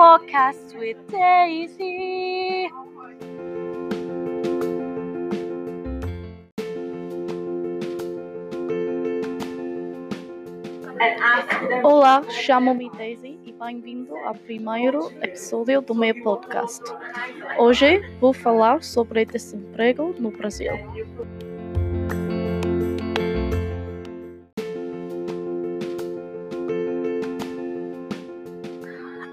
podcast 0.00 0.74
with 0.78 0.96
Daisy. 1.10 2.70
Olá, 11.84 12.22
chamo-me 12.30 12.90
Daisy 12.96 13.38
e 13.44 13.52
bem-vindo 13.52 14.16
ao 14.16 14.34
primeiro 14.34 15.12
episódio 15.20 15.82
do 15.82 15.94
meu 15.94 16.14
podcast. 16.22 16.82
Hoje 17.58 18.00
vou 18.20 18.32
falar 18.32 18.82
sobre 18.82 19.26
desemprego 19.26 20.14
no 20.18 20.30
Brasil. 20.30 20.72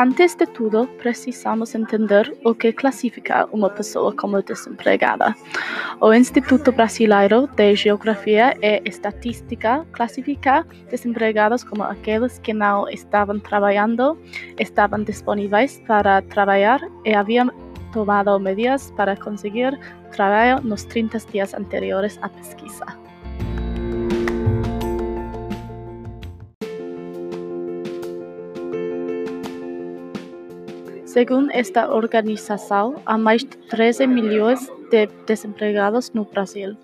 Antes 0.00 0.34
de 0.34 0.46
tudo, 0.46 0.86
precisamos 0.96 1.74
entender 1.74 2.34
o 2.42 2.54
que 2.54 2.72
classifica 2.72 3.46
uma 3.52 3.68
pessoa 3.68 4.16
como 4.16 4.40
desempregada. 4.40 5.36
O 6.00 6.14
Instituto 6.14 6.72
Brasileiro 6.72 7.46
de 7.48 7.76
Geografia 7.76 8.56
e 8.62 8.80
Estatística 8.86 9.84
classifica 9.92 10.66
desempregados 10.90 11.62
como 11.62 11.82
aqueles 11.82 12.38
que 12.38 12.54
não 12.54 12.88
estavam 12.88 13.38
trabalhando, 13.40 14.18
estavam 14.58 15.04
disponíveis 15.04 15.82
para 15.86 16.22
trabalhar 16.22 16.80
e 17.04 17.12
haviam 17.12 17.50
tomado 17.92 18.40
medidas 18.40 18.90
para 18.92 19.14
conseguir 19.14 19.78
trabalho 20.12 20.62
nos 20.62 20.82
30 20.84 21.18
dias 21.30 21.52
anteriores 21.52 22.18
à 22.22 22.30
pesquisa. 22.30 22.86
Segundo 31.12 31.50
esta 31.50 31.92
organização, 31.92 33.02
há 33.04 33.18
mais 33.18 33.42
de 33.42 33.56
13 33.68 34.06
milhões 34.06 34.70
de 34.92 35.08
desempregados 35.26 36.12
no 36.12 36.24
Brasil. 36.24 36.76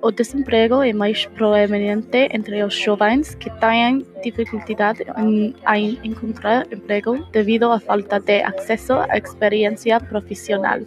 O 0.00 0.12
desemprego 0.12 0.84
é 0.84 0.92
mais 0.92 1.26
proeminente 1.26 2.28
entre 2.30 2.62
os 2.62 2.74
jovens 2.74 3.34
que 3.34 3.50
têm 3.58 4.06
dificuldade 4.22 5.04
em, 5.18 5.52
em 5.74 5.98
encontrar 6.04 6.72
emprego 6.72 7.26
devido 7.32 7.72
à 7.72 7.80
falta 7.80 8.20
de 8.20 8.40
acesso 8.44 8.92
à 8.92 9.18
experiência 9.18 9.98
profissional. 9.98 10.78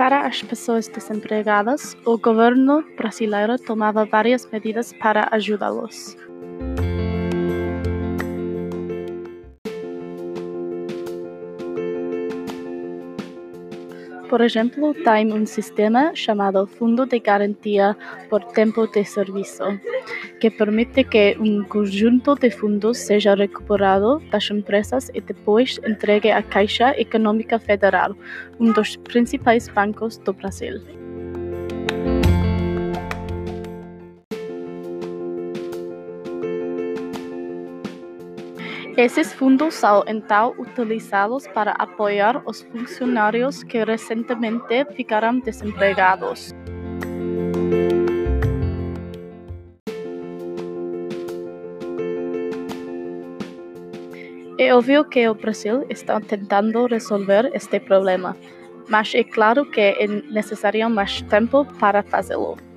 Para 0.00 0.26
as 0.26 0.42
pessoas 0.42 0.88
desempregadas, 0.88 1.94
o 2.06 2.16
governo 2.16 2.82
brasileiro 2.96 3.58
tomava 3.58 4.06
várias 4.06 4.50
medidas 4.50 4.94
para 4.94 5.28
ajudá-los. 5.30 6.16
Por 14.30 14.42
ejemplo, 14.42 14.94
tiene 14.94 15.34
un 15.34 15.44
sistema 15.48 16.12
llamado 16.14 16.68
Fondo 16.68 17.04
de 17.04 17.18
Garantía 17.18 17.98
por 18.30 18.46
Tiempo 18.52 18.86
de 18.86 19.04
Servicio, 19.04 19.80
que 20.38 20.52
permite 20.52 21.02
que 21.02 21.36
un 21.40 21.64
conjunto 21.64 22.36
de 22.36 22.52
fondos 22.52 22.96
sea 22.98 23.34
recuperado 23.34 24.20
das 24.30 24.48
empresas 24.52 25.10
y 25.12 25.20
después 25.20 25.80
entregue 25.82 26.32
a 26.32 26.44
Caixa 26.44 26.94
Económica 26.96 27.58
Federal, 27.58 28.14
uno 28.60 28.72
de 28.72 28.78
los 28.78 28.96
principales 28.98 29.66
bancos 29.74 30.22
do 30.22 30.32
Brasil. 30.32 30.99
Esses 38.96 39.32
fundos 39.32 39.74
são 39.74 40.04
então 40.06 40.54
utilizados 40.58 41.46
para 41.48 41.72
apoiar 41.72 42.42
os 42.44 42.62
funcionários 42.62 43.62
que 43.62 43.84
recentemente 43.84 44.84
ficaram 44.96 45.38
desempregados. 45.38 46.52
É 54.58 54.74
óbvio 54.74 55.04
que 55.04 55.26
o 55.26 55.34
Brasil 55.34 55.86
está 55.88 56.20
tentando 56.20 56.86
resolver 56.86 57.50
este 57.54 57.80
problema, 57.80 58.36
mas 58.88 59.14
é 59.14 59.24
claro 59.24 59.64
que 59.70 59.80
é 59.80 60.06
necessário 60.06 60.90
mais 60.90 61.22
tempo 61.22 61.64
para 61.78 62.02
fazê-lo. 62.02 62.69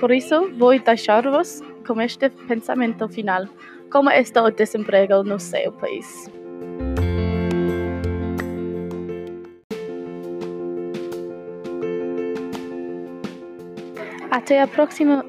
Por 0.00 0.12
isso, 0.12 0.50
vou 0.56 0.78
deixar-vos 0.78 1.60
com 1.84 2.00
este 2.00 2.30
pensamento 2.30 3.08
final: 3.08 3.46
como 3.90 4.10
está 4.10 4.42
o 4.44 4.50
desemprego 4.50 5.24
no 5.24 5.40
seu 5.40 5.72
país? 5.72 6.30
Até 14.30 14.62
a 14.62 14.68
próxima 14.68 15.24